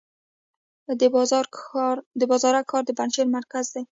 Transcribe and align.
د 2.21 2.23
بازارک 2.31 2.65
ښار 2.69 2.85
د 2.87 2.89
پنجشیر 2.99 3.27
مرکز 3.37 3.65
دی 3.73 3.83